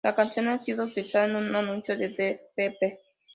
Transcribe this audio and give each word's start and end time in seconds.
La 0.03 0.15
canción 0.15 0.47
ha 0.47 0.57
sido 0.57 0.85
utilizada 0.85 1.25
en 1.25 1.35
un 1.35 1.55
anuncio 1.55 1.95
de 1.95 2.09
Dr. 2.09 2.39
Pepper. 2.55 2.97